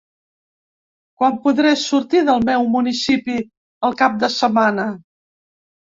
Quan 1.19 1.35
podré 1.43 1.73
sortir 1.83 2.23
del 2.29 2.41
meu 2.47 2.65
municipi 2.79 3.39
el 3.89 3.97
cap 4.03 4.19
de 4.25 4.31
setmana? 4.41 4.91